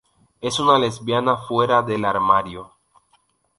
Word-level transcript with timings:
Es 0.41 0.59
una 0.59 0.79
lesbiana 0.79 1.37
fuera 1.37 1.83
del 1.83 2.05
armario. 2.05 2.71